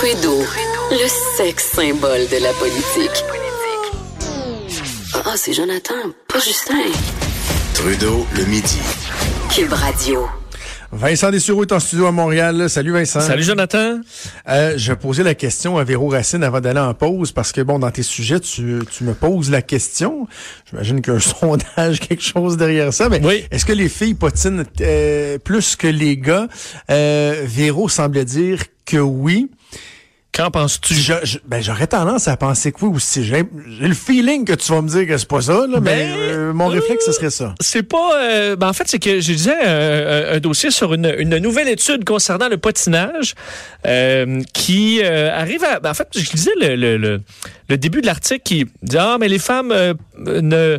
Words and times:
Trudeau, 0.00 0.38
le 0.90 1.08
sexe 1.36 1.72
symbole 1.74 2.26
de 2.32 2.42
la 2.42 2.52
politique. 2.54 3.22
Ah, 5.12 5.34
c'est 5.36 5.52
Jonathan, 5.52 5.94
pas 6.26 6.38
Justin. 6.38 6.74
Trudeau, 7.74 8.26
le 8.34 8.44
midi. 8.46 8.78
Cube 9.54 9.72
Radio. 9.74 10.26
Vincent 10.92 11.30
Dessureau 11.30 11.62
est 11.64 11.72
en 11.72 11.80
studio 11.80 12.06
à 12.06 12.12
Montréal. 12.12 12.70
Salut 12.70 12.92
Vincent. 12.92 13.20
Salut 13.20 13.42
Jonathan. 13.42 14.00
Euh, 14.48 14.72
je 14.76 14.92
posais 14.94 15.22
la 15.22 15.34
question 15.34 15.76
à 15.76 15.84
Véro 15.84 16.08
Racine 16.08 16.42
avant 16.44 16.60
d'aller 16.60 16.80
en 16.80 16.94
pause 16.94 17.32
parce 17.32 17.52
que 17.52 17.60
bon, 17.60 17.78
dans 17.78 17.90
tes 17.90 18.02
sujets, 18.02 18.40
tu, 18.40 18.78
tu 18.90 19.04
me 19.04 19.12
poses 19.12 19.50
la 19.50 19.60
question. 19.60 20.26
J'imagine 20.70 21.02
qu'un 21.02 21.20
sondage, 21.20 22.00
quelque 22.00 22.22
chose 22.22 22.56
derrière 22.56 22.92
ça. 22.94 23.10
Mais 23.10 23.20
Oui. 23.22 23.44
est-ce 23.50 23.66
que 23.66 23.72
les 23.74 23.90
filles 23.90 24.14
patinent 24.14 24.64
euh, 24.80 25.36
plus 25.38 25.76
que 25.76 25.86
les 25.88 26.16
gars? 26.16 26.48
Euh, 26.90 27.42
Véro 27.44 27.88
semblait 27.90 28.24
dire 28.24 28.60
que 28.86 28.96
oui. 28.96 29.50
Qu'en 30.32 30.50
penses-tu? 30.52 30.94
Ben, 31.46 31.60
j'aurais 31.60 31.88
tendance 31.88 32.28
à 32.28 32.36
penser 32.36 32.70
que 32.70 32.84
oui 32.84 32.94
aussi. 32.94 33.24
J'ai 33.24 33.42
le 33.80 33.94
feeling 33.94 34.44
que 34.44 34.52
tu 34.52 34.70
vas 34.72 34.80
me 34.80 34.88
dire 34.88 35.06
que 35.06 35.18
c'est 35.18 35.28
pas 35.28 35.40
ça, 35.40 35.66
là, 35.66 35.80
mais 35.80 35.80
Ben, 35.80 36.16
euh, 36.18 36.52
mon 36.52 36.68
réflexe, 36.68 37.04
ce 37.04 37.12
serait 37.12 37.30
ça. 37.30 37.54
C'est 37.60 37.82
pas. 37.82 38.16
euh, 38.22 38.54
ben 38.54 38.68
en 38.68 38.72
fait, 38.72 38.84
c'est 38.86 39.00
que 39.00 39.20
je 39.20 39.32
disais 39.32 39.56
euh, 39.66 40.36
un, 40.36 40.38
dossier 40.40 40.70
sur 40.70 40.94
une, 40.94 41.12
une 41.18 41.38
nouvelle 41.38 41.68
étude 41.68 42.04
concernant 42.04 42.48
le 42.48 42.58
patinage 42.58 43.34
qui 44.54 45.02
arrive 45.02 45.64
à. 45.64 45.80
ben, 45.80 45.90
en 45.90 45.94
fait, 45.94 46.06
je 46.14 46.30
lisais 46.30 46.52
le, 46.60 46.76
le, 46.76 46.96
le, 46.96 47.20
le 47.68 47.76
début 47.76 48.00
de 48.00 48.06
l'article 48.06 48.42
qui 48.44 48.66
dit 48.82 48.98
Ah, 48.98 49.16
mais 49.18 49.26
les 49.28 49.38
femmes 49.40 49.74
ne 50.16 50.78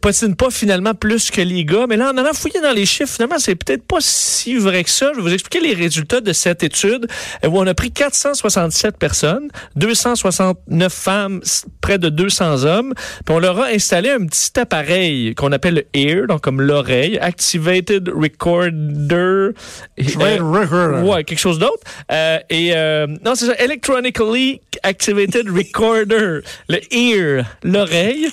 patinent 0.00 0.36
pas 0.36 0.50
finalement 0.50 0.94
plus 0.94 1.30
que 1.30 1.40
les 1.42 1.64
gars. 1.66 1.84
Mais 1.88 1.96
là, 1.98 2.12
en 2.12 2.16
allant 2.16 2.32
fouiller 2.32 2.60
dans 2.62 2.72
les 2.72 2.86
chiffres, 2.86 3.12
finalement, 3.12 3.38
c'est 3.38 3.56
peut-être 3.56 3.84
pas 3.86 3.98
si 4.00 4.56
vrai 4.56 4.84
que 4.84 4.90
ça. 4.90 5.10
Je 5.12 5.16
vais 5.16 5.22
vous 5.22 5.34
expliquer 5.34 5.60
les 5.66 5.74
résultats 5.74 6.20
de 6.22 6.32
cette 6.32 6.62
étude 6.62 7.08
où 7.46 7.58
on 7.58 7.66
a 7.66 7.74
pris 7.74 7.90
467 8.54 8.98
personnes, 8.98 9.48
269 9.76 10.92
femmes, 10.92 11.40
près 11.80 11.98
de 11.98 12.08
200 12.08 12.64
hommes, 12.64 12.94
puis 13.24 13.34
on 13.34 13.38
leur 13.40 13.58
a 13.60 13.66
installé 13.66 14.10
un 14.10 14.26
petit 14.26 14.58
appareil 14.58 15.34
qu'on 15.34 15.50
appelle 15.52 15.74
le 15.74 15.84
ear, 15.94 16.26
donc 16.28 16.40
comme 16.42 16.60
l'oreille, 16.60 17.18
activated 17.18 18.08
recorder. 18.08 19.50
Ouais, 20.16 20.38
Euh, 20.94 21.02
ouais, 21.02 21.24
quelque 21.24 21.38
chose 21.38 21.58
d'autre. 21.58 21.82
Euh, 22.12 22.38
et 22.48 22.72
euh, 22.74 23.06
non, 23.24 23.34
c'est 23.34 23.46
ça, 23.46 23.54
electronically 23.58 24.60
activated 24.82 25.48
recorder, 25.50 26.40
le 26.68 26.78
ear, 26.94 27.44
l'oreille, 27.62 28.28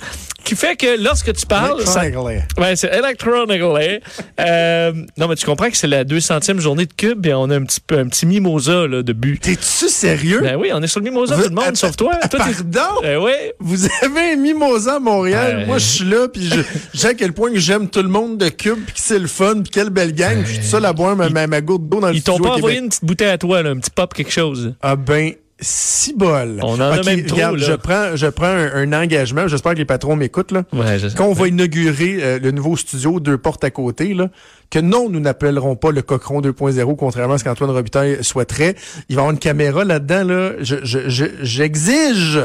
qui 0.51 0.57
fait 0.57 0.75
que 0.75 1.01
lorsque 1.01 1.31
tu 1.33 1.45
parles, 1.45 1.79
Electronically. 1.79 2.39
Ouais, 2.57 2.75
c'est 2.75 2.89
Electronically. 2.93 3.99
euh, 4.39 4.91
non, 5.17 5.27
mais 5.29 5.35
tu 5.35 5.45
comprends 5.45 5.69
que 5.69 5.77
c'est 5.77 5.87
la 5.87 6.03
200e 6.03 6.59
journée 6.59 6.85
de 6.85 6.93
Cube 6.93 7.25
et 7.25 7.33
on 7.33 7.49
a 7.49 7.55
un 7.55 7.63
petit 7.63 7.79
peu 7.79 7.97
un 7.97 8.07
petit 8.07 8.25
mimosa 8.25 8.85
là, 8.87 9.01
de 9.01 9.13
but. 9.13 9.39
T'es-tu 9.41 9.87
sérieux? 9.87 10.41
Ben 10.41 10.57
oui, 10.57 10.71
on 10.73 10.81
est 10.81 10.87
sur 10.87 10.99
le 10.99 11.05
mimosa, 11.05 11.35
Vous- 11.35 11.43
tout 11.43 11.49
le 11.49 11.55
monde, 11.55 11.77
sauf 11.77 11.95
toi. 11.95 12.15
Toi, 12.29 12.39
t'es- 12.45 12.63
Pardon? 12.63 13.01
Euh, 13.05 13.19
ouais. 13.21 13.53
Vous 13.59 13.85
avez 14.01 14.33
un 14.33 14.35
mimosa 14.35 14.95
à 14.95 14.99
Montréal? 14.99 15.57
Ouais. 15.59 15.65
Moi, 15.67 15.77
je 15.77 15.85
suis 15.85 16.05
là, 16.05 16.27
puis 16.27 16.49
je, 16.49 16.97
sais 16.97 17.07
à 17.09 17.13
quel 17.13 17.31
point 17.31 17.51
que 17.53 17.59
j'aime 17.59 17.87
tout 17.89 18.01
le 18.01 18.09
monde 18.09 18.37
de 18.37 18.49
Cube, 18.49 18.79
puis 18.85 18.93
que 18.95 18.99
c'est 18.99 19.19
le 19.19 19.27
fun, 19.27 19.61
puis 19.61 19.71
quelle 19.71 19.89
belle 19.89 20.13
gang. 20.13 20.39
Je 20.43 20.49
suis 20.51 20.59
tout 20.59 20.65
seul 20.65 20.85
à 20.85 20.91
boire 20.91 21.15
ma, 21.15 21.29
ma, 21.29 21.47
ma 21.47 21.61
goutte 21.61 21.87
d'eau 21.87 22.01
dans 22.01 22.09
le 22.09 22.15
Ils 22.15 22.23
t'ont 22.23 22.37
pas 22.39 22.55
envoyé 22.55 22.79
une 22.79 22.89
petite 22.89 23.05
bouteille 23.05 23.29
à 23.29 23.37
toi, 23.37 23.61
là, 23.61 23.69
un 23.69 23.77
petit 23.77 23.91
pop, 23.91 24.13
quelque 24.13 24.31
chose. 24.31 24.73
Ah 24.81 24.95
ben, 24.97 25.31
si 25.61 26.13
bol. 26.15 26.59
On 26.63 26.73
en 26.75 26.81
a 26.81 27.03
même 27.03 27.23
trop, 27.25 27.35
regarde, 27.35 27.57
là. 27.59 27.65
Je 27.67 27.73
prends, 27.73 28.15
je 28.15 28.27
prends 28.27 28.45
un, 28.47 28.73
un 28.73 28.93
engagement. 28.93 29.47
J'espère 29.47 29.73
que 29.73 29.77
les 29.77 29.85
patrons 29.85 30.15
m'écoutent, 30.15 30.51
là. 30.51 30.63
Ouais, 30.73 30.97
je 30.99 31.07
sais. 31.07 31.15
Quand 31.15 31.27
on 31.27 31.33
va 31.33 31.47
inaugurer 31.47 32.17
euh, 32.21 32.39
le 32.39 32.51
nouveau 32.51 32.75
studio, 32.75 33.19
deux 33.19 33.37
portes 33.37 33.63
à 33.63 33.69
côté, 33.71 34.13
là, 34.13 34.29
que 34.69 34.79
non, 34.79 35.09
nous 35.09 35.19
n'appellerons 35.19 35.75
pas 35.75 35.91
le 35.91 36.01
Cochon 36.01 36.41
2.0, 36.41 36.95
contrairement 36.95 37.35
à 37.35 37.37
ce 37.37 37.43
qu'Antoine 37.43 37.69
Robitaille 37.71 38.17
souhaiterait. 38.23 38.75
Il 39.09 39.15
va 39.15 39.21
y 39.21 39.23
avoir 39.23 39.31
une 39.31 39.39
caméra 39.39 39.83
là-dedans, 39.85 40.23
là. 40.23 40.51
Je, 40.61 40.77
je, 40.83 41.09
je- 41.09 41.25
j'exige 41.41 42.39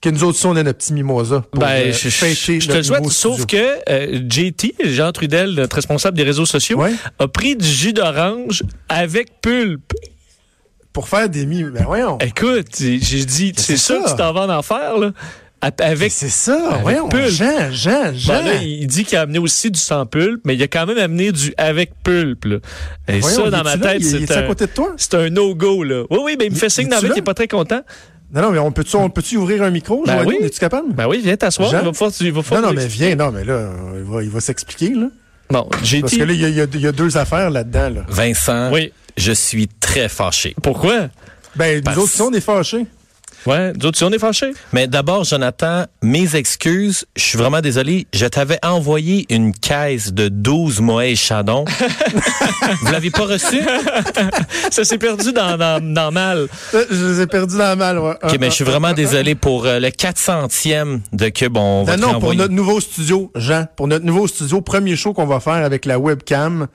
que 0.00 0.08
nous 0.10 0.24
autres, 0.24 0.44
on 0.46 0.56
ait 0.56 0.64
notre 0.64 0.78
petit 0.78 0.92
mimosa. 0.92 1.44
Pour, 1.52 1.60
Ben, 1.60 1.68
euh, 1.68 1.92
je, 1.92 1.92
je- 1.92 2.08
fêter 2.08 2.60
je 2.60 2.68
te 2.68 2.74
le 2.76 2.82
souhaite, 2.82 3.06
sauf 3.10 3.46
que 3.46 3.56
euh, 3.88 4.20
JT, 4.28 4.74
Jean 4.86 5.12
Trudel, 5.12 5.54
notre 5.54 5.76
responsable 5.76 6.16
des 6.16 6.24
réseaux 6.24 6.44
sociaux, 6.46 6.78
Ouais. 6.78 6.90
a 7.20 7.28
pris 7.28 7.54
du 7.54 7.66
jus 7.68 7.92
d'orange 7.92 8.64
avec 8.88 9.40
pulpe. 9.40 9.92
Pour 10.92 11.08
faire 11.08 11.28
des 11.28 11.46
mi... 11.46 11.64
Ben 11.64 11.84
voyons. 11.84 12.18
Écoute, 12.18 12.68
j'ai 12.78 12.98
dit, 12.98 13.52
c'est 13.56 13.76
ça 13.76 13.96
que 13.96 14.10
tu 14.10 14.16
t'en 14.16 14.32
vas 14.32 14.46
en 14.58 14.62
faire, 14.62 14.98
là. 14.98 15.10
Avec 15.78 16.10
c'est 16.10 16.28
ça, 16.28 16.70
avec 16.70 16.82
voyons. 16.82 17.08
pulpe. 17.08 17.28
Jean, 17.28 17.70
Jean, 17.70 18.12
Jean. 18.16 18.42
Bon, 18.42 18.46
là, 18.48 18.54
il 18.56 18.84
dit 18.88 19.04
qu'il 19.04 19.16
a 19.16 19.20
amené 19.20 19.38
aussi 19.38 19.70
du 19.70 19.78
sans 19.78 20.06
pulpe, 20.06 20.40
mais 20.44 20.56
il 20.56 20.62
a 20.62 20.66
quand 20.66 20.86
même 20.86 20.98
amené 20.98 21.30
du 21.30 21.54
avec 21.56 21.92
pulpe. 22.02 22.46
là. 22.46 22.56
Et 23.06 23.20
Voyons, 23.20 23.44
ça, 23.44 23.50
dans 23.50 23.62
ma 23.62 23.78
tête, 23.78 24.02
c'est 24.02 24.28
un, 24.36 24.42
côté 24.48 24.66
de 24.66 24.72
toi? 24.72 24.92
c'est 24.96 25.14
un 25.14 25.30
no-go. 25.30 25.84
là. 25.84 26.02
Oui, 26.10 26.18
oui, 26.24 26.36
mais 26.36 26.46
il 26.46 26.50
me 26.52 26.56
fait 26.56 26.68
signe 26.68 26.90
là? 26.90 26.98
qu'il 26.98 27.16
est 27.16 27.22
pas 27.22 27.34
très 27.34 27.46
content. 27.46 27.80
Non, 28.34 28.42
non, 28.42 28.50
mais 28.50 28.58
on 28.58 28.72
peut-tu, 28.72 28.96
on 28.96 29.08
peut-tu 29.08 29.36
ouvrir 29.36 29.62
un 29.62 29.70
micro? 29.70 30.02
Ben 30.04 30.24
oui. 30.26 30.38
Es-tu 30.40 30.58
capable? 30.58 30.92
Ben 30.94 31.06
oui, 31.06 31.20
viens 31.22 31.36
t'asseoir. 31.36 31.68
Il 31.70 31.76
va 31.76 31.92
pouvoir, 31.92 32.10
il 32.20 32.32
va 32.32 32.60
non, 32.60 32.68
non, 32.68 32.72
mais 32.74 32.86
viens, 32.88 33.14
non, 33.14 33.30
mais 33.30 33.44
là, 33.44 33.70
il 33.98 34.02
va, 34.10 34.22
il 34.24 34.30
va 34.30 34.40
s'expliquer, 34.40 34.94
là. 34.94 35.06
Bon, 35.50 35.68
JT. 35.84 36.00
Parce 36.00 36.16
que 36.16 36.22
là, 36.24 36.32
il 36.32 36.40
y 36.40 36.44
a, 36.44 36.48
il 36.48 36.54
y 36.56 36.60
a- 36.60 36.66
il 36.72 36.80
y 36.80 36.86
a 36.86 36.92
deux 36.92 37.16
affaires 37.18 37.50
là-dedans, 37.50 37.90
là. 37.90 38.00
Vincent, 38.08 38.72
Oui. 38.72 38.92
Je 39.16 39.32
suis 39.32 39.68
très 39.80 40.08
fâché. 40.08 40.54
Pourquoi? 40.62 41.08
Ben, 41.56 41.82
Parce- 41.82 41.96
nous 41.96 42.02
autres, 42.04 42.20
on 42.20 42.32
est 42.32 42.40
fâchés. 42.40 42.86
Ouais, 43.44 43.72
d'autres, 43.72 43.98
si 43.98 44.04
on 44.04 44.10
est 44.12 44.20
fâchés. 44.20 44.52
Mais 44.72 44.86
d'abord, 44.86 45.24
Jonathan, 45.24 45.84
mes 46.00 46.36
excuses. 46.36 47.06
Je 47.16 47.22
suis 47.24 47.36
vraiment 47.38 47.60
désolé. 47.60 48.06
Je 48.14 48.24
t'avais 48.26 48.60
envoyé 48.64 49.26
une 49.30 49.52
caisse 49.52 50.12
de 50.12 50.28
12 50.28 50.80
Moët 50.80 51.16
Chadon. 51.16 51.64
Vous 52.82 52.92
l'avez 52.92 53.10
pas 53.10 53.24
reçu? 53.26 53.58
Ça 54.70 54.84
s'est 54.84 54.98
perdu 54.98 55.32
dans, 55.32 55.56
dans, 55.58 55.82
dans 55.82 56.12
mal. 56.12 56.46
Euh, 56.74 56.84
Je 56.88 57.04
les 57.14 57.20
ai 57.22 57.26
perdus 57.26 57.58
dans 57.58 57.76
malle, 57.76 57.98
ouais. 57.98 58.14
OK, 58.22 58.36
mais 58.38 58.50
je 58.50 58.54
suis 58.54 58.64
vraiment 58.64 58.92
désolé 58.92 59.34
pour 59.34 59.66
euh, 59.66 59.80
le 59.80 59.88
400e 59.88 61.00
de 61.12 61.28
Cube. 61.28 61.56
On 61.56 61.82
va 61.82 61.96
Non, 61.96 62.12
non, 62.12 62.20
pour 62.20 62.34
notre 62.34 62.52
nouveau 62.54 62.80
studio, 62.80 63.32
Jean, 63.34 63.66
pour 63.76 63.88
notre 63.88 64.04
nouveau 64.04 64.28
studio, 64.28 64.60
premier 64.60 64.94
show 64.94 65.12
qu'on 65.14 65.26
va 65.26 65.40
faire 65.40 65.54
avec 65.64 65.84
la 65.84 65.98
webcam, 65.98 66.68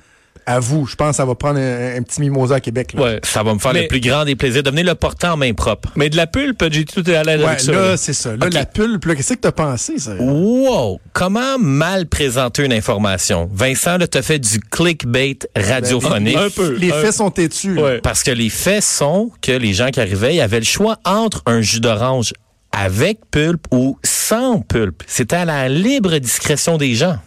à 0.48 0.60
vous, 0.60 0.88
je 0.88 0.96
pense 0.96 1.10
que 1.12 1.16
ça 1.18 1.26
va 1.26 1.36
prendre 1.36 1.60
un, 1.60 1.98
un 1.98 2.02
petit 2.02 2.22
mimosa 2.22 2.56
à 2.56 2.60
Québec. 2.60 2.94
Là. 2.94 3.02
Ouais. 3.04 3.20
Ça 3.24 3.44
va 3.44 3.54
me 3.54 3.60
faire 3.60 3.74
Mais- 3.74 3.82
le 3.84 3.88
plus 3.88 4.00
grand 4.00 4.24
des 4.26 4.36
plaisirs. 4.36 4.64
Devenez 4.64 4.82
le 4.84 4.96
portant 4.96 5.34
en 5.34 5.38
main 5.38 5.54
propre. 5.54 5.90
Mais 5.96 6.10
de 6.10 6.16
la 6.16 6.26
pulpe, 6.26 6.64
JT, 6.72 6.86
tout 6.86 7.10
est 7.10 7.16
à 7.16 7.24
l'aise 7.24 7.42
Ouais, 7.42 7.48
avec 7.48 7.60
ça. 7.60 7.72
là, 7.74 7.82
là. 7.90 7.98
c'est 7.98 8.14
ça. 8.14 8.32
Là, 8.36 8.48
la 8.52 8.66
pulpe, 8.66 9.06
là, 9.06 9.16
qu'est-ce 9.16 9.34
que 9.34 9.40
t'as 9.42 9.52
pensé, 9.52 10.00
ça? 10.00 10.16
Wow! 10.18 11.00
Comment 11.14 11.60
mal 11.60 12.08
présenter 12.08 12.64
une 12.66 12.74
information? 12.74 13.50
Vincent, 13.54 13.98
là, 13.98 14.08
t'as 14.08 14.22
fait 14.22 14.40
du 14.40 14.60
clickbait 14.60 15.38
radiophonique. 15.56 16.38
un 16.38 16.50
peu. 16.50 16.74
Les 16.76 16.92
un- 16.92 17.02
faits 17.02 17.14
sont 17.14 17.30
têtus. 17.30 17.74
là. 17.76 17.82
Ouais. 17.84 18.00
Parce 18.02 18.24
que 18.24 18.32
les 18.32 18.50
faits 18.50 18.84
sont 18.84 19.30
que 19.42 19.52
les 19.52 19.74
gens 19.74 19.90
qui 19.90 20.00
arrivaient, 20.00 20.36
ils 20.36 20.42
avaient 20.42 20.60
le 20.60 20.66
choix 20.66 20.98
entre 21.06 21.44
un 21.46 21.62
jus 21.62 21.80
d'orange 21.82 22.32
avec 22.72 23.20
pulpe 23.32 23.66
ou 23.72 23.98
sans 24.04 24.60
pulpe. 24.62 25.04
C'était 25.08 25.36
à 25.38 25.46
la 25.46 25.68
libre 25.70 26.18
discrétion 26.20 26.78
des 26.78 26.94
gens. 26.96 27.18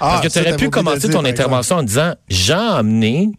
Ah, 0.00 0.20
Parce 0.22 0.28
que 0.28 0.32
tu 0.32 0.38
aurais 0.40 0.56
pu 0.56 0.70
commencer 0.70 1.08
ton 1.10 1.24
intervention 1.24 1.76
en 1.76 1.82
disant 1.82 2.14
j'ai 2.28 2.52
amené 2.52 3.30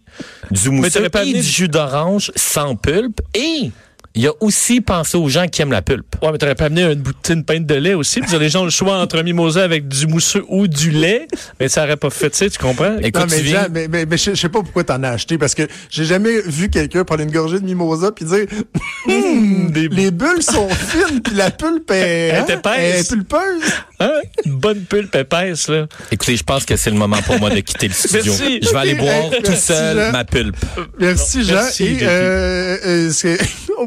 du 0.52 0.70
mousseux 0.70 1.10
pas 1.10 1.24
et 1.24 1.34
du- 1.34 1.42
jus 1.42 1.68
d'orange 1.70 2.32
sans 2.36 2.76
pulpe 2.76 3.22
et 3.34 3.72
il 4.16 4.28
a 4.28 4.32
aussi 4.42 4.82
pensé 4.82 5.18
aux 5.18 5.30
gens 5.30 5.46
qui 5.48 5.62
aiment 5.62 5.72
la 5.72 5.82
pulpe. 5.82 6.16
Ouais, 6.22 6.32
mais 6.32 6.38
t'aurais 6.38 6.56
pas 6.56 6.66
amené 6.66 6.84
une 6.84 6.96
bouteille, 7.02 7.36
une 7.36 7.44
pinte 7.46 7.66
de 7.66 7.76
lait 7.76 7.94
aussi. 7.94 8.20
Puis 8.22 8.38
les 8.40 8.50
gens 8.50 8.62
ont 8.62 8.66
le 8.66 8.70
choix 8.72 8.98
entre 8.98 9.20
un 9.20 9.24
mimosa 9.24 9.64
avec 9.64 9.88
du 9.88 10.08
mousseux 10.08 10.44
ou 10.50 10.68
du 10.68 10.90
lait. 10.92 11.28
Mais 11.60 11.70
ça 11.70 11.84
aurait 11.84 11.96
pas 11.98 12.10
fait, 12.10 12.30
tu 12.32 12.38
sais, 12.38 12.50
tu 12.50 12.58
comprends? 12.58 12.98
Écoute, 12.98 13.22
Non, 13.22 13.28
mais, 13.30 13.42
viens- 13.42 13.68
mais, 13.72 13.88
mais, 13.88 14.06
mais 14.06 14.18
je 14.18 14.34
sais 14.36 14.50
pas 14.50 14.62
pourquoi 14.64 14.84
t'en 14.84 15.02
as 15.04 15.10
acheté, 15.10 15.38
parce 15.38 15.54
que 15.56 15.64
j'ai 15.90 16.06
jamais 16.06 16.42
vu 16.42 16.70
quelqu'un 16.70 17.04
prendre 17.04 17.22
une 17.22 17.32
gorgée 17.32 17.60
de 17.60 17.66
mimosa 17.66 18.12
puis 18.12 18.26
dire 18.26 18.46
Hum, 19.08 19.72
des- 19.72 19.88
les 19.88 20.12
bulles 20.12 20.42
sont 20.44 20.68
fines 20.70 21.22
puis 21.22 21.36
la 21.36 21.52
pulpe 21.52 21.90
est, 21.92 22.30
Elle 22.30 22.36
est 22.50 22.54
épaisse. 22.56 22.76
elle 22.78 23.00
est 23.00 23.10
pulpeuse. 23.10 23.72
Hein? 24.02 24.12
Une 24.46 24.56
bonne 24.58 24.80
pulpe 24.82 25.16
épaisse, 25.16 25.68
là. 25.70 25.88
Écoutez, 26.12 26.36
je 26.36 26.44
pense 26.44 26.66
que 26.66 26.76
c'est 26.76 26.90
le 26.90 26.98
moment 26.98 27.22
pour 27.22 27.40
moi 27.40 27.50
de 27.50 27.60
quitter 27.60 27.88
le 27.88 27.94
studio. 27.94 28.34
Merci. 28.38 28.60
Je 28.64 28.70
vais 28.70 28.78
aller 28.78 28.94
boire 28.96 29.34
Hey, 29.34 29.42
tout 29.44 29.54
seul 29.56 29.98
Jean. 29.98 30.12
ma 30.12 30.26
pulpe. 30.26 30.56
Merci 31.00 31.44
Jean. 31.44 31.54
merci, 31.56 31.84
Et 31.86 31.98
euh, 32.04 32.78
euh, 32.86 33.38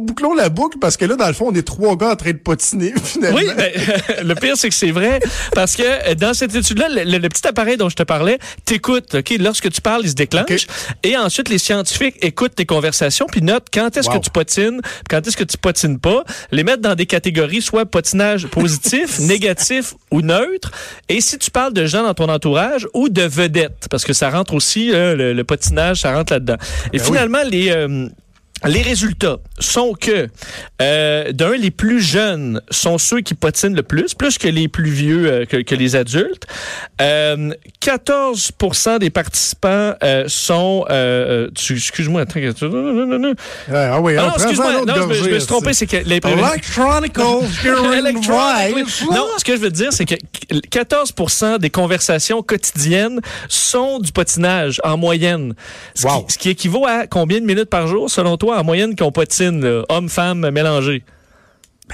bouclons 0.00 0.34
la 0.34 0.48
boucle 0.48 0.78
parce 0.78 0.96
que 0.96 1.04
là, 1.04 1.16
dans 1.16 1.26
le 1.26 1.32
fond, 1.32 1.48
on 1.50 1.54
est 1.54 1.66
trois 1.66 1.96
gars 1.96 2.10
en 2.10 2.16
train 2.16 2.32
de 2.32 2.36
patiner, 2.38 2.92
finalement. 3.04 3.38
Oui, 3.38 3.46
ben, 3.56 3.70
le 4.24 4.34
pire, 4.34 4.56
c'est 4.56 4.68
que 4.68 4.74
c'est 4.74 4.90
vrai. 4.90 5.20
Parce 5.54 5.76
que 5.76 5.82
euh, 5.82 6.14
dans 6.14 6.34
cette 6.34 6.54
étude-là, 6.54 6.88
le, 6.88 7.18
le 7.18 7.28
petit 7.28 7.46
appareil 7.46 7.76
dont 7.76 7.88
je 7.88 7.96
te 7.96 8.02
parlais 8.02 8.38
t'écoute. 8.64 9.14
OK? 9.16 9.34
Lorsque 9.38 9.70
tu 9.70 9.80
parles, 9.80 10.02
il 10.04 10.10
se 10.10 10.14
déclenche. 10.14 10.66
Et 11.02 11.16
ensuite, 11.16 11.48
les 11.48 11.58
scientifiques 11.58 12.16
écoutent 12.22 12.54
tes 12.54 12.66
conversations 12.66 13.26
puis 13.30 13.42
notent 13.42 13.66
quand 13.72 13.96
est-ce 13.96 14.08
Wow. 14.08 14.18
que 14.18 14.24
tu 14.24 14.30
patines, 14.30 14.80
quand 15.08 15.26
est-ce 15.26 15.36
que 15.36 15.44
tu 15.44 15.56
patines 15.56 15.98
pas. 15.98 16.24
Les 16.50 16.64
mettre 16.64 16.82
dans 16.82 16.94
des 16.94 17.06
catégories, 17.06 17.62
soit 17.62 17.86
patinage 17.86 18.46
positif, 18.48 19.18
négatif 19.20 19.94
ou 20.10 20.20
neutre. 20.22 20.70
Et 21.08 21.20
si 21.20 21.38
tu 21.38 21.50
parles 21.50 21.72
de 21.72 21.86
gens 21.86 22.02
dans 22.02 22.14
ton 22.14 22.28
entourage 22.28 22.86
ou 22.94 23.08
de 23.08 23.22
vedettes, 23.22 23.86
parce 23.90 24.04
que 24.04 24.12
ça 24.12 24.30
rentre 24.30 24.54
aussi, 24.54 24.90
euh, 24.92 25.14
le, 25.14 25.32
le 25.32 25.44
patinage, 25.44 26.00
ça 26.00 26.14
rentre 26.14 26.32
là-dedans. 26.32 26.56
Et 26.92 26.98
Ben 26.98 27.04
finalement, 27.04 27.42
les... 27.48 27.70
euh, 27.70 28.08
les 28.66 28.82
résultats 28.82 29.38
sont 29.58 29.92
que, 29.92 30.28
euh, 30.80 31.32
d'un, 31.32 31.52
les 31.56 31.70
plus 31.70 32.00
jeunes 32.00 32.60
sont 32.70 32.98
ceux 32.98 33.20
qui 33.20 33.34
patinent 33.34 33.74
le 33.74 33.82
plus, 33.82 34.14
plus 34.14 34.38
que 34.38 34.48
les 34.48 34.68
plus 34.68 34.90
vieux, 34.90 35.26
euh, 35.30 35.44
que, 35.44 35.58
que 35.58 35.74
les 35.74 35.96
adultes. 35.96 36.46
Euh, 37.00 37.50
14% 37.82 38.98
des 38.98 39.10
participants 39.10 39.94
euh, 40.02 40.24
sont... 40.28 40.84
Excuse-moi, 41.70 42.22
attends. 42.22 42.34
que- 42.40 42.64
non, 42.66 42.92
non, 42.92 43.06
non, 43.06 43.18
non. 43.18 43.34
Ah 43.72 44.00
oui, 44.00 44.14
Ah 44.18 44.22
on 44.22 44.26
non, 44.26 44.32
prend 44.32 44.36
excuse-moi, 44.42 44.72
non, 44.86 44.94
je 44.94 45.00
me, 45.06 45.14
je 45.14 45.30
me 45.30 45.38
suis 45.38 45.48
trompé, 45.48 45.72
c'est 45.72 45.86
que 45.86 45.96
les 45.96 46.20
device. 46.20 46.42
Non, 49.12 49.26
ce 49.38 49.44
que 49.44 49.52
je 49.56 49.60
veux 49.60 49.70
dire, 49.70 49.92
c'est 49.92 50.04
que 50.04 50.14
14% 50.70 51.58
des 51.58 51.70
conversations 51.70 52.42
quotidiennes 52.42 53.20
sont 53.48 53.98
du 53.98 54.12
patinage 54.12 54.80
en 54.84 54.96
moyenne. 54.96 55.54
Ce, 55.94 56.06
Wow. 56.06 56.22
qui, 56.24 56.32
ce 56.34 56.38
qui 56.38 56.48
équivaut 56.50 56.86
à 56.86 57.06
combien 57.06 57.40
de 57.40 57.44
minutes 57.46 57.70
par 57.70 57.86
jour, 57.86 58.10
selon 58.10 58.36
toi, 58.36 58.51
en 58.58 58.64
moyenne 58.64 58.96
qu'on 58.96 59.12
patine, 59.12 59.84
hommes-femmes 59.88 60.50
mélangés? 60.50 61.04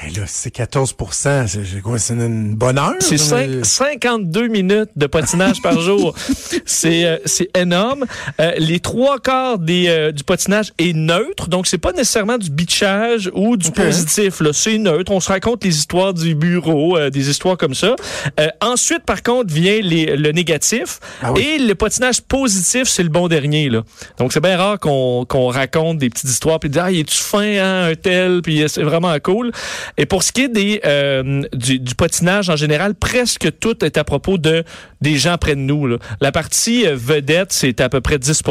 Ben 0.02 0.12
là, 0.20 0.22
c'est 0.26 0.50
14 0.52 0.94
C'est 1.10 1.46
c'est 1.48 1.80
quoi? 1.82 1.98
C'est 1.98 2.14
une 2.14 2.54
bonne 2.54 2.78
heure? 2.78 2.94
C'est 3.00 3.12
mais- 3.12 3.18
cinq- 3.64 3.64
52 3.64 4.46
minutes 4.48 4.90
de 4.96 5.06
patinage 5.06 5.60
par 5.62 5.80
jour. 5.80 6.14
C'est 6.66 7.04
euh, 7.04 7.16
c'est 7.24 7.48
énorme. 7.56 8.04
Euh, 8.40 8.52
les 8.58 8.78
trois 8.80 9.18
quarts 9.18 9.58
des, 9.58 9.86
euh, 9.88 10.12
du 10.12 10.22
patinage 10.22 10.72
est 10.78 10.92
neutre, 10.94 11.48
donc 11.48 11.66
c'est 11.66 11.78
pas 11.78 11.92
nécessairement 11.92 12.38
du 12.38 12.50
bitchage 12.50 13.30
ou 13.34 13.56
du 13.56 13.68
Ok. 13.68 13.74
positif. 13.74 14.40
là. 14.40 14.52
C'est 14.52 14.78
neutre. 14.78 15.10
On 15.12 15.20
se 15.20 15.28
raconte 15.30 15.64
les 15.64 15.76
histoires 15.76 16.12
du 16.14 16.34
bureau, 16.34 16.96
euh, 16.96 17.10
des 17.10 17.30
histoires 17.30 17.56
comme 17.56 17.74
ça. 17.74 17.96
Euh, 18.38 18.48
ensuite, 18.60 19.04
par 19.04 19.22
contre, 19.22 19.52
vient 19.52 19.80
les, 19.82 20.16
le 20.16 20.30
négatif. 20.32 21.00
Ah 21.22 21.32
oui. 21.32 21.42
Et 21.42 21.58
le 21.58 21.74
patinage 21.74 22.20
positif, 22.20 22.84
c'est 22.84 23.02
le 23.02 23.08
bon 23.08 23.28
dernier. 23.28 23.68
Là. 23.70 23.82
Donc 24.18 24.32
c'est 24.32 24.40
bien 24.42 24.56
rare 24.56 24.78
qu'on 24.78 25.24
qu'on 25.26 25.48
raconte 25.48 25.98
des 25.98 26.10
petites 26.10 26.30
histoires 26.30 26.60
puis 26.60 26.68
dire 26.70 26.84
ah, 26.84 26.90
il 26.92 27.00
est-tu 27.00 27.16
fin, 27.16 27.40
hein, 27.58 27.90
un 27.90 27.94
tel, 27.94 28.42
puis 28.42 28.62
c'est 28.68 28.82
vraiment 28.82 29.16
cool. 29.22 29.52
Et 29.96 30.06
pour 30.06 30.22
ce 30.22 30.32
qui 30.32 30.42
est 30.42 30.48
des, 30.48 30.80
euh, 30.84 31.42
du, 31.52 31.78
du 31.78 31.94
patinage 31.94 32.50
en 32.50 32.56
général, 32.56 32.94
presque 32.94 33.58
tout 33.58 33.84
est 33.84 33.96
à 33.96 34.04
propos 34.04 34.38
de 34.38 34.64
des 35.00 35.16
gens 35.16 35.36
près 35.38 35.54
de 35.54 35.60
nous. 35.60 35.86
là. 35.86 35.96
La 36.20 36.32
partie 36.32 36.86
euh, 36.86 36.96
vedette, 36.96 37.52
c'est 37.52 37.80
à 37.80 37.88
peu 37.88 38.00
près 38.00 38.18
10 38.18 38.42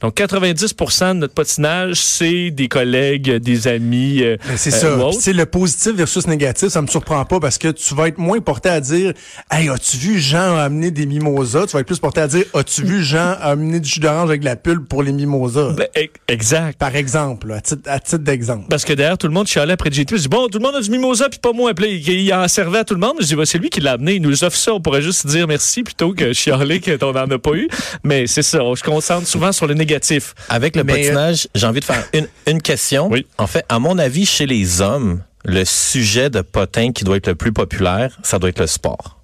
Donc 0.00 0.14
90 0.14 0.74
de 0.74 1.12
notre 1.14 1.34
patinage, 1.34 1.96
c'est 1.96 2.50
des 2.50 2.68
collègues, 2.68 3.36
des 3.36 3.68
amis. 3.68 4.22
euh, 4.22 4.36
Ben, 4.48 4.56
c'est 4.56 4.72
euh, 4.84 5.12
ça. 5.12 5.20
sais, 5.20 5.32
le 5.32 5.46
positif 5.46 5.92
versus 5.92 6.26
négatif, 6.26 6.68
ça 6.68 6.82
me 6.82 6.86
surprend 6.86 7.24
pas 7.24 7.40
parce 7.40 7.58
que 7.58 7.68
tu 7.68 7.94
vas 7.94 8.08
être 8.08 8.18
moins 8.18 8.40
porté 8.40 8.68
à 8.68 8.80
dire 8.80 9.12
Hey, 9.50 9.68
as-tu 9.68 9.96
vu 9.96 10.18
Jean 10.20 10.56
amener 10.56 10.90
des 10.90 11.06
mimosas? 11.06 11.66
Tu 11.66 11.72
vas 11.72 11.80
être 11.80 11.86
plus 11.86 11.98
porté 11.98 12.20
à 12.20 12.28
dire 12.28 12.44
As-tu 12.54 12.84
vu 12.84 13.02
Jean 13.02 13.34
amener 13.40 13.80
du 13.80 13.88
jus 13.88 14.00
d'orange 14.00 14.28
avec 14.28 14.40
de 14.40 14.46
la 14.46 14.56
pulpe 14.56 14.88
pour 14.88 15.02
les 15.02 15.12
mimosas? 15.12 15.72
Ben, 15.72 15.88
exact. 16.28 16.78
Par 16.78 16.94
exemple, 16.96 17.48
là, 17.48 17.56
à 17.56 17.60
titre, 17.60 17.82
à 17.86 17.98
titre 18.00 18.18
d'exemple. 18.18 18.66
Parce 18.68 18.84
que 18.84 18.92
derrière, 18.92 19.18
tout 19.18 19.26
le 19.26 19.32
monde 19.32 19.46
chialait 19.46 19.72
après 19.72 19.90
JT. 19.90 20.16
Je 20.16 20.22
dis, 20.22 20.28
bon, 20.28 20.48
tout 20.48 20.58
le 20.58 20.64
monde 20.64 20.76
a 20.76 20.80
du 20.80 20.90
mimosa, 20.90 21.28
puis 21.28 21.38
pas 21.40 21.52
moi. 21.52 21.74
Puis 21.74 21.96
il 22.06 22.32
en 22.34 22.46
servait 22.48 22.78
à 22.78 22.84
tout 22.84 22.94
le 22.94 23.00
monde. 23.00 23.14
Je 23.20 23.26
dis, 23.26 23.34
bah, 23.34 23.46
c'est 23.46 23.58
lui 23.58 23.70
qui 23.70 23.80
l'a 23.80 23.92
amené. 23.92 24.14
Il 24.14 24.22
nous 24.22 24.44
offre 24.44 24.56
ça. 24.56 24.72
On 24.72 24.80
pourrait 24.80 25.02
juste 25.02 25.26
dire 25.26 25.46
merci 25.46 25.79
plutôt 25.82 26.12
que 26.12 26.32
chialer 26.32 26.80
qu'on 26.80 27.12
n'en 27.12 27.30
a 27.30 27.38
pas 27.38 27.54
eu. 27.54 27.68
Mais 28.02 28.26
c'est 28.26 28.42
ça. 28.42 28.62
On 28.62 28.74
se 28.74 28.82
concentre 28.82 29.26
souvent 29.26 29.52
sur 29.52 29.66
le 29.66 29.74
négatif. 29.74 30.34
Avec 30.48 30.76
le 30.76 30.84
Mais, 30.84 30.94
patinage, 30.94 31.48
j'ai 31.54 31.66
envie 31.66 31.80
de 31.80 31.84
faire 31.84 32.04
une, 32.12 32.28
une 32.46 32.62
question. 32.62 33.08
Oui. 33.10 33.26
En 33.38 33.46
fait, 33.46 33.64
à 33.68 33.78
mon 33.78 33.98
avis, 33.98 34.26
chez 34.26 34.46
les 34.46 34.80
hommes, 34.80 35.22
le 35.44 35.64
sujet 35.64 36.30
de 36.30 36.40
potin 36.40 36.92
qui 36.92 37.04
doit 37.04 37.16
être 37.16 37.28
le 37.28 37.34
plus 37.34 37.52
populaire, 37.52 38.18
ça 38.22 38.38
doit 38.38 38.50
être 38.50 38.60
le 38.60 38.66
sport. 38.66 39.19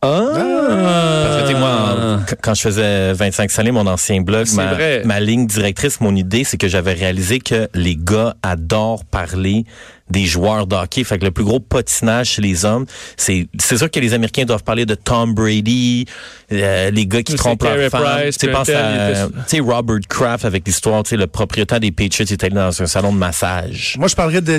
Parce 0.00 1.36
que, 1.42 1.46
tu 1.48 1.52
sais, 1.54 1.58
moi, 1.58 2.20
quand 2.42 2.54
je 2.54 2.60
faisais 2.62 3.12
25 3.14 3.50
salés, 3.50 3.70
mon 3.72 3.86
ancien 3.86 4.20
blog, 4.20 4.46
ma, 4.54 4.74
vrai. 4.74 5.02
ma 5.04 5.18
ligne 5.20 5.46
directrice, 5.46 6.00
mon 6.00 6.14
idée, 6.14 6.44
c'est 6.44 6.56
que 6.56 6.68
j'avais 6.68 6.92
réalisé 6.92 7.40
que 7.40 7.68
les 7.74 7.96
gars 7.96 8.34
adorent 8.42 9.04
parler 9.04 9.64
des 10.10 10.24
joueurs 10.24 10.66
de 10.66 10.74
hockey. 10.76 11.04
Fait 11.04 11.18
que 11.18 11.24
le 11.24 11.30
plus 11.32 11.44
gros 11.44 11.60
patinage 11.60 12.28
chez 12.30 12.42
les 12.42 12.64
hommes, 12.64 12.86
c'est 13.16 13.48
c'est 13.58 13.76
sûr 13.76 13.90
que 13.90 14.00
les 14.00 14.14
Américains 14.14 14.44
doivent 14.44 14.62
parler 14.62 14.86
de 14.86 14.94
Tom 14.94 15.34
Brady, 15.34 16.06
euh, 16.52 16.90
les 16.90 17.06
gars 17.06 17.22
qui 17.22 17.34
trompent 17.34 17.60
Carey 17.62 17.76
leur 17.82 17.90
femme. 17.90 18.02
Price, 18.04 18.38
Tu 18.38 18.46
sais, 18.46 18.46
puis 18.46 18.54
un 18.54 18.58
pense 18.58 18.66
tel, 18.68 18.76
à 18.76 18.90
il 19.10 19.10
était- 19.12 19.26
tu 19.26 19.32
sais, 19.48 19.60
Robert 19.60 19.98
Kraft 20.08 20.44
avec 20.44 20.66
l'histoire, 20.66 21.02
tu 21.02 21.10
sais, 21.10 21.16
le 21.16 21.26
propriétaire 21.26 21.80
des 21.80 21.90
Patriots 21.90 22.24
il 22.28 22.32
était 22.32 22.46
allé 22.46 22.54
dans 22.54 22.82
un 22.82 22.86
salon 22.86 23.12
de 23.12 23.18
massage. 23.18 23.96
Moi, 23.98 24.08
je 24.08 24.14
parlerais 24.14 24.40
de 24.40 24.58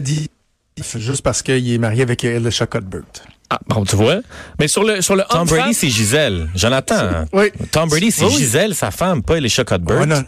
Di 0.81 1.01
juste 1.01 1.21
parce 1.21 1.41
qu'il 1.41 1.71
est 1.73 1.77
marié 1.77 2.01
avec 2.03 2.23
Elisha 2.23 2.65
Cuthbert. 2.67 3.01
Ah, 3.49 3.59
bon, 3.67 3.83
tu 3.83 3.95
vois? 3.95 4.17
Mais 4.59 4.67
sur 4.67 4.83
le, 4.83 5.01
sur 5.01 5.15
le 5.15 5.23
Tom 5.29 5.47
Brady, 5.47 5.73
c'est 5.73 5.89
Gisèle. 5.89 6.49
Jonathan. 6.55 7.25
Oui. 7.33 7.45
Tom 7.71 7.89
Brady, 7.89 8.11
c'est 8.11 8.25
Oui. 8.25 8.35
Gisèle, 8.37 8.75
sa 8.75 8.91
femme, 8.91 9.23
pas 9.23 9.37
Elisha 9.37 9.63
Cuthbert. 9.63 9.99
Ouais, 10.01 10.05
non. 10.05 10.23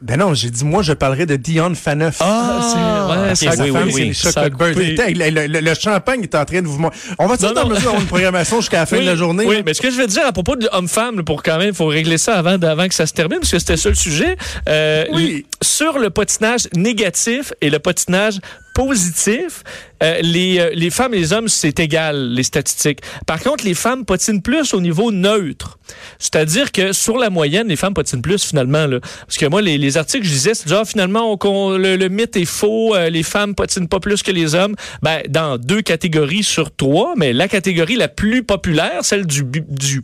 Ben 0.00 0.18
non, 0.18 0.34
j'ai 0.34 0.50
dit, 0.50 0.64
moi, 0.66 0.82
je 0.82 0.92
parlerai 0.92 1.24
de 1.24 1.36
Dion 1.36 1.74
Phaneuf. 1.74 2.16
Ah, 2.20 2.60
c'est- 2.60 2.76
ouais, 3.14 3.30
ok, 3.30 3.36
ça 3.36 3.50
a 3.50 3.56
Sa 3.56 3.62
oui, 3.64 3.72
femme, 3.72 3.84
oui, 3.86 3.92
c'est 4.14 4.28
oui. 4.28 4.32
Ça. 4.32 4.48
Le, 4.48 5.30
le- 5.30 5.46
le- 5.46 5.60
le 5.60 5.74
champagne 5.74 6.22
est 6.22 6.34
en 6.34 6.44
train 6.44 6.60
de 6.60 6.66
vous... 6.66 6.78
On 7.18 7.26
va 7.26 7.36
non. 7.36 7.42
mesure 7.42 7.54
d'avoir 7.54 7.98
une 8.00 8.06
programmation 8.06 8.60
jusqu'à 8.60 8.80
la 8.80 8.86
fin 8.86 8.96
Oui, 8.98 9.04
de 9.04 9.08
la 9.10 9.16
journée? 9.16 9.46
Oui, 9.46 9.56
là? 9.56 9.62
mais 9.64 9.72
ce 9.72 9.80
que 9.80 9.90
je 9.90 9.96
veux 9.96 10.06
dire 10.06 10.26
à 10.26 10.32
propos 10.32 10.56
de 10.56 10.68
homme-femme, 10.72 11.24
pour 11.24 11.42
quand 11.42 11.56
même, 11.56 11.68
il 11.68 11.74
faut 11.74 11.86
régler 11.86 12.18
ça 12.18 12.34
avant, 12.36 12.60
avant 12.62 12.86
que 12.86 12.94
ça 12.94 13.06
se 13.06 13.14
termine, 13.14 13.38
parce 13.38 13.52
que 13.52 13.58
c'était 13.58 13.78
ça 13.78 13.88
le 13.88 13.94
sujet. 13.94 14.36
Euh, 14.68 15.06
Oui. 15.12 15.46
Sur 15.62 15.98
le 15.98 16.10
patinage 16.10 16.68
négatif 16.76 17.54
et 17.62 17.70
le 17.70 17.78
patinage 17.78 18.40
positif, 18.74 19.62
euh, 20.02 20.18
les, 20.20 20.58
euh, 20.58 20.70
les 20.74 20.90
femmes 20.90 21.14
et 21.14 21.18
les 21.18 21.32
hommes, 21.32 21.48
c'est 21.48 21.78
égal, 21.80 22.32
les 22.34 22.42
statistiques. 22.42 23.00
Par 23.26 23.40
contre, 23.40 23.64
les 23.64 23.72
femmes 23.74 24.04
patinent 24.04 24.42
plus 24.42 24.74
au 24.74 24.80
niveau 24.80 25.10
neutre. 25.12 25.78
C'est-à-dire 26.18 26.72
que 26.72 26.92
sur 26.92 27.16
la 27.16 27.30
moyenne, 27.30 27.68
les 27.68 27.76
femmes 27.76 27.94
patinent 27.94 28.20
plus 28.20 28.44
finalement. 28.44 28.86
Là. 28.86 28.98
Parce 29.26 29.38
que 29.38 29.46
moi, 29.46 29.62
les, 29.62 29.78
les 29.78 29.96
articles 29.96 30.24
je 30.26 30.30
disais, 30.30 30.54
c'est 30.54 30.68
genre 30.68 30.84
finalement, 30.86 31.38
on- 31.42 31.78
le, 31.78 31.96
le 31.96 32.08
mythe 32.08 32.36
est 32.36 32.44
faux, 32.44 32.94
euh, 32.94 33.08
les 33.08 33.22
femmes 33.22 33.54
patinent 33.54 33.88
pas 33.88 34.00
plus 34.00 34.22
que 34.22 34.30
les 34.32 34.54
hommes. 34.54 34.74
Ben, 35.02 35.22
dans 35.28 35.56
deux 35.56 35.80
catégories 35.82 36.42
sur 36.42 36.74
trois, 36.74 37.14
mais 37.16 37.32
la 37.32 37.48
catégorie 37.48 37.96
la 37.96 38.08
plus 38.08 38.42
populaire, 38.42 38.98
celle 39.02 39.26
du, 39.26 39.44
du 39.44 40.02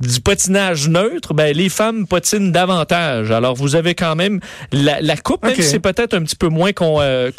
du 0.00 0.20
patinage 0.20 0.88
neutre, 0.88 1.34
ben, 1.34 1.54
les 1.56 1.68
femmes 1.68 2.06
patinent 2.06 2.50
davantage. 2.50 3.30
Alors, 3.30 3.54
vous 3.54 3.76
avez 3.76 3.94
quand 3.94 4.16
même 4.16 4.40
la, 4.72 5.00
la 5.00 5.16
coupe, 5.16 5.44
même 5.44 5.54
si 5.54 5.62
c'est 5.62 5.78
peut-être 5.78 6.14
un 6.14 6.22
petit 6.22 6.36
peu 6.36 6.48
moins 6.48 6.72
qu'on 6.72 7.00
euh, 7.00 7.30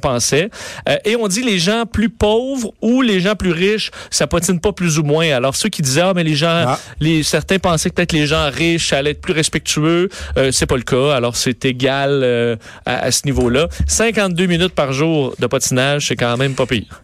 pensait. 0.00 0.50
Euh, 0.88 0.96
et 1.04 1.16
on 1.16 1.26
dit 1.28 1.42
les 1.42 1.58
gens 1.58 1.84
plus 1.86 2.10
pauvres 2.10 2.72
ou 2.82 3.02
les 3.02 3.20
gens 3.20 3.34
plus 3.34 3.52
riches, 3.52 3.90
ça 4.10 4.26
patine 4.26 4.60
pas 4.60 4.72
plus 4.72 4.98
ou 4.98 5.02
moins. 5.02 5.28
Alors, 5.30 5.56
ceux 5.56 5.68
qui 5.68 5.80
disaient, 5.82 6.02
ah, 6.02 6.12
mais 6.14 6.24
les 6.24 6.34
gens, 6.34 6.64
Ah. 6.66 6.78
les, 7.00 7.22
certains 7.22 7.58
pensaient 7.58 7.88
que 7.90 7.94
peut-être 7.94 8.12
les 8.12 8.26
gens 8.26 8.50
riches, 8.50 8.88
ça 8.90 8.98
allait 8.98 9.12
être 9.12 9.20
plus 9.20 9.32
respectueux. 9.32 10.08
Euh, 10.36 10.52
c'est 10.52 10.66
pas 10.66 10.76
le 10.76 10.82
cas. 10.82 11.14
Alors, 11.14 11.36
c'est 11.36 11.64
égal 11.64 12.20
euh, 12.22 12.56
à, 12.84 13.04
à 13.04 13.10
ce 13.10 13.22
niveau-là. 13.24 13.68
52 13.86 14.46
minutes 14.46 14.74
par 14.74 14.92
jour 14.92 15.34
de 15.38 15.46
patinage, 15.46 16.08
c'est 16.08 16.16
quand 16.16 16.36
même 16.36 16.54
pas 16.54 16.66
pire. 16.66 17.02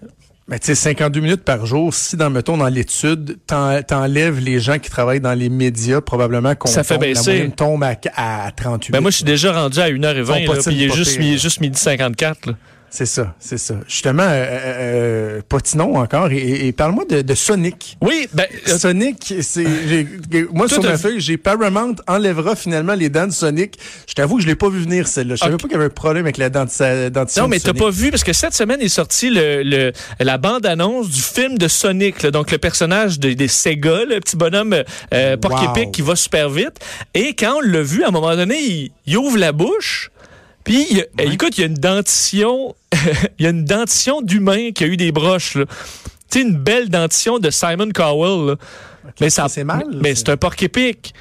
Mais 0.51 0.59
tu 0.59 0.67
sais, 0.67 0.75
52 0.75 1.21
minutes 1.21 1.45
par 1.45 1.67
jour, 1.67 1.93
si 1.93 2.17
dans, 2.17 2.31
mettons, 2.31 2.57
dans 2.57 2.69
l'étude, 2.69 3.37
t'en- 3.47 3.83
t'enlèves 3.83 4.39
les 4.41 4.61
gens 4.61 4.79
qui 4.79 4.89
travaillent 4.89 5.21
dans 5.21 5.35
les 5.35 5.51
médias, 5.51 6.01
probablement 6.01 6.55
qu'on 6.55 6.69
Ça 6.69 6.83
fait 6.85 6.95
tombe- 6.95 7.03
la 7.03 7.09
baisser. 7.09 7.31
moyenne 7.31 7.53
tombe 7.53 7.85
à, 7.85 7.95
à 8.17 8.51
38 8.53 8.93
Ben, 8.93 9.01
moi, 9.01 9.11
je 9.11 9.17
suis 9.17 9.25
déjà 9.27 9.53
rendu 9.53 9.79
à 9.79 9.89
1h20, 9.91 10.31
On 10.31 10.51
là, 10.53 10.57
patine 10.57 10.63
puis 10.73 10.75
il 11.29 11.35
est 11.35 11.39
juste 11.39 11.61
midi 11.61 11.79
54. 11.79 12.47
Là. 12.47 12.53
C'est 12.91 13.07
ça, 13.07 13.35
c'est 13.39 13.59
ça. 13.59 13.75
Justement, 13.87 14.23
euh, 14.23 14.47
euh, 14.49 15.41
patinons 15.49 15.97
encore 15.97 16.31
et, 16.33 16.73
parle-moi 16.73 17.05
de, 17.09 17.21
de 17.23 17.35
Sonic. 17.35 17.97
Oui, 18.01 18.29
ben, 18.33 18.47
euh, 18.69 18.79
Sonic, 18.79 19.35
c'est 19.43 19.67
moi 20.53 20.69
sur 20.69 20.83
ma 20.83 20.97
feuille, 20.97 21.21
j'ai 21.21 21.37
Paramount 21.37 21.95
enlèvera 22.07 22.57
finalement 22.57 22.95
les 22.95 23.09
dents 23.11 23.27
de 23.27 23.33
Sonic. 23.33 23.79
Je 24.09 24.15
t'avoue 24.15 24.37
que 24.37 24.43
je 24.43 24.47
l'ai 24.47 24.55
pas 24.55 24.71
vu 24.71 24.81
venir 24.81 25.07
celle-là. 25.07 25.35
Je 25.35 25.41
savais 25.41 25.57
pas 25.57 25.63
qu'il 25.65 25.73
y 25.73 25.75
avait 25.77 25.85
un 25.85 25.91
problème 25.91 26.25
avec 26.25 26.39
la 26.39 26.49
denti- 26.51 27.11
dentition. 27.11 27.43
Non, 27.43 27.49
mais 27.49 27.61
t'as 27.61 27.75
pas 27.75 27.91
vu, 27.91 28.11
parce 28.11 28.25
que 28.25 28.33
cette 28.33 28.55
semaine 28.55 28.81
est 28.81 28.89
sorti 28.89 29.29
le, 29.31 29.63
le- 29.63 29.93
la 30.21 30.39
bande-annonce 30.39 31.11
du 31.11 31.21
film 31.21 31.59
de 31.59 31.69
Sonic, 31.69 32.23
là, 32.23 32.31
donc 32.31 32.51
le 32.51 32.59
personnage 32.59 33.19
de- 33.21 33.35
des 33.35 33.49
Sega, 33.49 34.05
le 34.07 34.19
petit 34.21 34.37
bonhomme 34.37 34.75
euh, 35.15 35.37
porc-épic 35.37 35.87
Wow. 35.87 35.91
qui 35.93 36.03
va 36.03 36.17
super 36.17 36.49
vite. 36.51 36.79
Et 37.15 37.35
quand 37.35 37.57
on 37.59 37.61
l'a 37.61 37.83
vu, 37.83 38.03
à 38.03 38.09
un 38.09 38.13
moment 38.13 38.35
donné, 38.35 38.59
il, 38.61 38.91
il 39.07 39.17
ouvre 39.19 39.37
la 39.39 39.53
bouche, 39.53 40.11
puis 40.69 40.87
il 40.91 41.01
a- 41.01 41.23
écoute, 41.25 41.57
il 41.59 41.61
y 41.63 41.65
a 41.65 41.67
une 41.67 41.75
dentition, 41.75 42.75
il 43.39 43.45
y 43.45 43.47
a 43.47 43.51
une 43.51 43.65
dentition 43.65 44.21
d'humain 44.23 44.71
qui 44.73 44.85
a 44.85 44.87
eu 44.87 44.97
des 44.97 45.13
broches. 45.13 45.55
là. 45.57 45.65
Tu 46.31 46.41
sais, 46.41 46.47
une 46.47 46.57
belle 46.57 46.89
dentition 46.91 47.39
de 47.39 47.51
Simon 47.51 47.89
Cowell. 47.95 48.49
là. 48.51 48.57
Mais 49.21 49.31
ça, 49.31 49.49
c'est 49.49 49.65
mal, 49.65 49.85
Mais 50.03 50.15
c'est 50.15 50.29
un 50.29 50.37
porc-épic. 50.37 51.15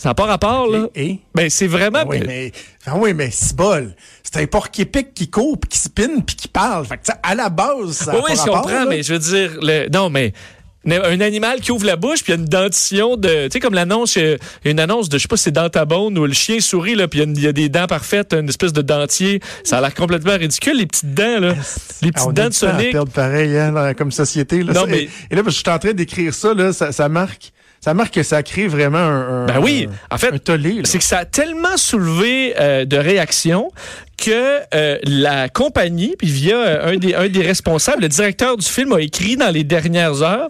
Ça 0.00 0.10
n'a 0.10 0.14
pas 0.14 0.26
rapport, 0.26 0.68
là. 0.68 0.86
Et? 0.94 1.06
et? 1.10 1.20
Ben, 1.34 1.50
c'est 1.50 1.66
vraiment... 1.66 1.98
Ah 2.02 2.06
oui, 2.06 2.22
mais, 2.24 2.52
ah 2.86 2.96
oui, 2.96 3.12
mais 3.14 3.30
c'est 3.32 3.56
bol. 3.56 3.96
C'est 4.22 4.36
un 4.40 4.46
porc 4.46 4.68
épic 4.78 5.12
qui 5.12 5.28
court, 5.28 5.58
puis 5.58 5.68
qui 5.70 5.78
spinne, 5.78 6.22
puis 6.24 6.36
qui 6.36 6.46
parle. 6.46 6.86
Fait 6.86 6.98
que, 6.98 7.02
à 7.20 7.34
la 7.34 7.48
base, 7.48 7.90
ça 7.92 8.12
Oui, 8.14 8.20
a 8.20 8.24
oui, 8.30 8.36
je 8.36 8.42
comprends, 8.48 8.68
là. 8.68 8.86
mais 8.86 9.02
je 9.02 9.14
veux 9.14 9.18
dire... 9.18 9.58
Le, 9.60 9.88
non, 9.88 10.08
mais... 10.08 10.32
Un 10.86 11.20
animal 11.20 11.60
qui 11.60 11.70
ouvre 11.72 11.84
la 11.84 11.96
bouche, 11.96 12.22
puis 12.22 12.32
il 12.32 12.36
y 12.36 12.38
a 12.38 12.40
une 12.40 12.48
dentition 12.48 13.16
de. 13.16 13.28
Tu 13.46 13.50
sais, 13.52 13.60
comme 13.60 13.74
l'annonce, 13.74 14.16
il 14.16 14.38
y 14.64 14.68
a 14.68 14.70
une 14.70 14.80
annonce 14.80 15.08
de, 15.08 15.18
je 15.18 15.22
sais 15.22 15.28
pas 15.28 15.36
si 15.36 15.42
c'est 15.44 15.50
dans 15.50 15.68
ta 15.68 15.84
bone 15.84 16.16
où 16.16 16.24
le 16.24 16.32
chien 16.32 16.60
sourit, 16.60 16.94
là, 16.94 17.08
puis 17.08 17.18
il 17.20 17.40
y 17.40 17.46
a 17.46 17.50
y, 17.50 17.52
des 17.52 17.68
dents 17.68 17.86
parfaites, 17.86 18.32
une 18.32 18.48
espèce 18.48 18.72
de 18.72 18.80
dentier. 18.80 19.40
Ça 19.64 19.78
a 19.78 19.80
l'air 19.82 19.94
complètement 19.94 20.36
ridicule, 20.38 20.78
les 20.78 20.86
petites 20.86 21.12
dents, 21.12 21.40
là. 21.40 21.52
Les 22.00 22.08
Ah, 22.08 22.12
petites 22.12 22.26
on 22.28 22.32
dents 22.32 22.48
de 22.48 22.54
Sonic. 22.54 22.92
perdre 22.92 23.12
pareil, 23.12 23.58
hein, 23.58 23.92
comme 23.94 24.12
société. 24.12 24.62
Là? 24.62 24.72
Non, 24.72 24.80
Ça- 24.82 24.86
mais- 24.86 25.02
et, 25.02 25.10
et 25.30 25.34
là, 25.34 25.42
je 25.44 25.50
suis 25.50 25.62
en 25.68 25.78
train 25.78 25.92
d'écrire 25.92 26.32
ça, 26.32 26.54
là, 26.54 26.72
ça, 26.72 26.92
ça 26.92 27.08
marque. 27.08 27.52
Ça 27.80 27.94
marque 27.94 28.14
que 28.14 28.24
ça 28.24 28.42
crée 28.42 28.66
vraiment 28.66 28.98
un, 28.98 29.44
un- 29.44 29.46
Ben 29.46 29.60
oui, 29.60 29.88
en 30.10 30.18
fait. 30.18 30.30
C'est 30.84 30.98
que 30.98 31.04
ça 31.04 31.18
a 31.18 31.24
tellement 31.24 31.76
soulevé 31.76 32.54
euh, 32.58 32.84
de 32.84 32.96
réactions 32.96 33.70
que 34.18 34.60
euh, 34.74 34.98
la 35.04 35.48
compagnie, 35.48 36.14
puis 36.18 36.28
via 36.28 36.56
euh, 36.56 36.92
un 36.92 36.96
des, 36.96 37.14
un 37.14 37.28
des 37.28 37.42
responsables, 37.42 38.02
le 38.02 38.08
directeur 38.08 38.56
du 38.56 38.66
film 38.66 38.92
a 38.92 39.00
écrit 39.00 39.36
dans 39.36 39.50
les 39.50 39.64
dernières 39.64 40.22
heures 40.22 40.48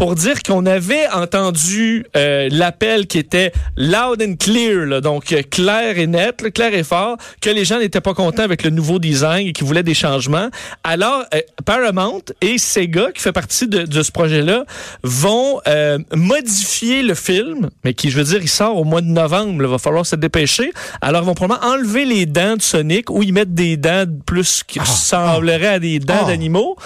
pour 0.00 0.14
dire 0.14 0.42
qu'on 0.42 0.64
avait 0.64 1.06
entendu 1.10 2.06
euh, 2.16 2.48
l'appel 2.50 3.06
qui 3.06 3.18
était 3.18 3.52
loud 3.76 4.22
and 4.22 4.36
clear, 4.40 4.86
là, 4.86 5.02
donc 5.02 5.30
euh, 5.30 5.42
clair 5.42 5.98
et 5.98 6.06
net, 6.06 6.40
là, 6.40 6.50
clair 6.50 6.72
et 6.72 6.84
fort, 6.84 7.18
que 7.42 7.50
les 7.50 7.66
gens 7.66 7.78
n'étaient 7.78 8.00
pas 8.00 8.14
contents 8.14 8.42
avec 8.42 8.62
le 8.62 8.70
nouveau 8.70 8.98
design 8.98 9.48
et 9.48 9.52
qu'ils 9.52 9.66
voulaient 9.66 9.82
des 9.82 9.92
changements. 9.92 10.48
Alors, 10.84 11.24
euh, 11.34 11.40
Paramount 11.66 12.22
et 12.40 12.56
Sega, 12.56 13.12
qui 13.12 13.20
fait 13.20 13.32
partie 13.32 13.68
de, 13.68 13.82
de 13.82 14.02
ce 14.02 14.10
projet-là, 14.10 14.64
vont 15.02 15.60
euh, 15.68 15.98
modifier 16.14 17.02
le 17.02 17.14
film, 17.14 17.68
mais 17.84 17.92
qui, 17.92 18.10
je 18.10 18.16
veux 18.16 18.24
dire, 18.24 18.38
il 18.40 18.48
sort 18.48 18.78
au 18.78 18.84
mois 18.84 19.02
de 19.02 19.06
novembre, 19.08 19.62
il 19.62 19.68
va 19.68 19.76
falloir 19.76 20.06
se 20.06 20.16
dépêcher. 20.16 20.72
Alors, 21.02 21.24
ils 21.24 21.26
vont 21.26 21.34
probablement 21.34 21.74
enlever 21.74 22.06
les 22.06 22.24
dents 22.24 22.56
de 22.56 22.62
Sonic 22.62 23.10
ou 23.10 23.22
y 23.22 23.32
mettre 23.32 23.50
des 23.52 23.76
dents 23.76 24.06
plus 24.24 24.62
qui 24.66 24.78
ressembleraient 24.80 25.66
à 25.74 25.78
des 25.78 25.98
dents 25.98 26.22
Ah. 26.22 26.26
d'animaux. 26.28 26.76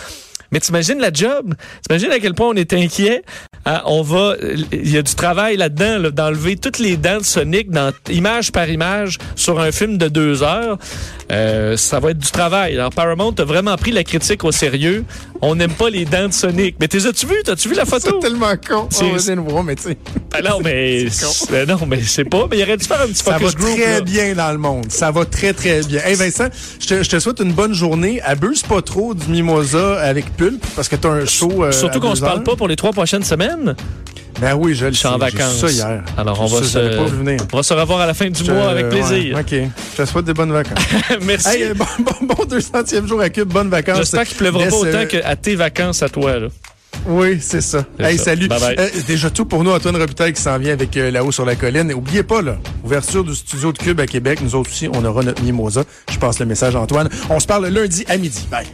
Mais 0.53 0.61
t'imagines 0.61 0.99
la 0.99 1.13
job? 1.13 1.55
T'imagines 1.87 2.11
à 2.11 2.19
quel 2.19 2.35
point 2.35 2.49
on 2.49 2.55
est 2.55 2.73
inquiet? 2.73 3.23
Ah, 3.65 3.83
on 3.87 4.03
va, 4.03 4.35
il 4.73 4.91
y 4.91 4.99
a 4.99 5.03
du 5.03 5.15
travail 5.15 5.57
là-dedans, 5.57 5.99
là, 5.99 6.11
d'enlever 6.11 6.57
toutes 6.57 6.79
les 6.79 6.97
dents 6.97 7.19
de 7.19 7.25
Sonic, 7.25 7.71
dans, 7.71 7.93
image 8.11 8.53
par 8.53 8.69
image, 8.69 9.19
sur 9.37 9.59
un 9.59 9.73
film 9.73 9.97
de 9.97 10.09
deux 10.09 10.43
heures. 10.43 10.79
Euh, 11.33 11.77
ça 11.77 11.99
va 11.99 12.11
être 12.11 12.19
du 12.19 12.31
travail. 12.31 12.75
Alors 12.75 12.91
Paramount 12.91 13.35
a 13.39 13.45
vraiment 13.45 13.77
pris 13.77 13.91
la 13.91 14.05
critique 14.05 14.45
au 14.45 14.53
sérieux. 14.53 15.05
On 15.47 15.55
n'aime 15.55 15.73
pas 15.73 15.91
les 15.91 16.07
dents 16.07 16.29
de 16.29 16.33
Sonic. 16.33 16.77
Mais 16.81 16.89
t'es 16.89 17.05
as-tu 17.07 17.27
vu? 17.27 17.35
T'as-tu 17.45 17.69
vu 17.69 17.75
la 17.75 17.85
C'est 17.85 17.91
photo? 18.01 18.19
tellement 18.19 18.55
con. 18.57 18.89
C'est- 18.91 19.35
voir, 19.37 19.63
mais 19.63 19.75
tu 19.77 19.83
sais, 19.83 19.99
Ah 20.33 20.41
non, 20.41 20.61
mais, 20.65 21.07
C'est 21.11 21.51
ben 21.51 21.69
non, 21.69 21.79
mais 21.87 22.01
c'est 22.03 22.25
pas. 22.25 22.47
Mais 22.51 22.59
il 22.59 22.63
aurait 22.63 22.77
dû 22.79 22.85
faire 22.87 23.01
un 23.03 23.07
petit 23.09 23.23
ça 23.23 23.33
va 23.33 23.39
focus 23.39 23.55
group. 23.57 23.75
très 23.77 23.95
là. 23.95 24.01
bien 24.01 24.35
dans 24.35 24.51
le 24.53 24.59
monde. 24.59 24.87
Ça 24.91 25.11
va 25.11 25.25
très, 25.27 25.53
très 25.53 25.83
bien. 25.83 26.01
Hey 26.05 26.15
Vincent, 26.15 26.47
je 26.81 26.87
te, 26.87 27.03
je 27.03 27.09
te 27.11 27.19
souhaite 27.19 27.41
une 27.41 27.53
bonne 27.53 27.75
journée. 27.75 28.23
Abuse 28.23 28.63
pas 28.63 28.81
trop 28.81 29.13
du 29.15 29.27
mimosa 29.31 30.01
avec 30.01 30.35
pulpe 30.37 30.65
parce 30.75 30.89
que 30.89 30.97
t'as 30.97 31.11
un 31.11 31.27
show. 31.27 31.63
euh, 31.65 31.73
Surtout 31.73 32.01
qu'on 32.01 32.15
se 32.15 32.23
parle 32.23 32.43
pas 32.43 32.57
pour 32.57 32.67
les 32.69 32.77
trois 32.77 32.93
prochaines 32.93 33.25
semaines. 33.25 33.77
Ben 34.41 34.55
oui, 34.55 34.75
je 34.75 34.87
le 34.87 34.93
suis 34.93 35.07
en 35.07 35.17
vacances. 35.19 35.59
ça 35.59 35.71
hier. 35.71 36.03
Alors 36.17 36.41
on 36.41 36.47
va 36.47 36.63
ça, 36.63 36.81
pas 36.81 37.09
se, 37.09 37.15
venir. 37.15 37.37
on 37.53 37.57
va 37.57 37.63
se 37.63 37.73
revoir 37.75 38.01
à 38.01 38.07
la 38.07 38.15
fin 38.15 38.29
du 38.29 38.45
Je- 38.45 38.51
mois 38.53 38.69
avec 38.71 38.87
ouais, 38.87 38.91
plaisir. 39.01 39.39
OK. 39.39 39.55
Je 39.97 40.03
te 40.03 40.09
souhaite 40.09 40.25
des 40.25 40.35
bonnes 40.35 40.53
vacances. 40.53 40.85
Merci. 41.23 41.49
hey, 41.49 41.73
bon, 41.75 41.85
bon, 42.01 42.35
bon 42.35 42.45
200e 42.45 43.07
jour 43.07 43.21
à 43.21 43.31
Cube. 43.31 43.49
Bonnes 43.49 43.71
vacances. 43.71 43.99
J'espère 43.99 44.25
qu'il 44.27 44.37
pleuvra 44.37 44.65
Laisse, 44.65 44.71
pas 44.75 44.81
autant 44.81 44.99
euh, 44.99 45.07
qu'à 45.07 45.37
tes 45.37 45.55
vacances 45.55 46.03
à 46.03 46.09
toi. 46.09 46.39
Là. 46.39 46.49
Oui, 47.07 47.39
c'est 47.41 47.61
ça. 47.61 47.85
Hey, 47.99 48.19
ça. 48.19 48.25
salut. 48.25 48.49
Bye 48.49 48.61
bye. 48.61 48.77
Euh, 48.79 48.89
déjà 49.07 49.31
tout 49.31 49.45
pour 49.45 49.63
nous, 49.65 49.71
Antoine 49.71 49.97
Robitaille 49.97 50.33
qui 50.33 50.41
s'en 50.43 50.59
vient 50.59 50.73
avec 50.73 50.97
euh, 50.97 51.11
là-haut 51.11 51.33
sur 51.33 51.45
la 51.45 51.55
colline. 51.57 51.91
Et 51.91 51.95
oubliez 51.95 52.23
pas, 52.23 52.41
là, 52.43 52.57
ouverture 52.85 53.25
du 53.25 53.35
studio 53.35 53.73
de 53.73 53.79
Cube 53.79 54.01
à 54.01 54.07
Québec. 54.07 54.41
Nous 54.43 54.55
autres 54.55 54.71
aussi, 54.71 54.89
on 54.93 55.05
aura 55.05 55.23
notre 55.23 55.43
mimosa. 55.43 55.85
Je 56.11 56.19
passe 56.19 56.39
le 56.39 56.47
message 56.47 56.75
à 56.77 56.81
Antoine. 56.81 57.09
On 57.31 57.39
se 57.41 57.47
parle 57.47 57.67
lundi 57.69 58.05
à 58.09 58.17
midi. 58.17 58.47
Bye. 58.51 58.67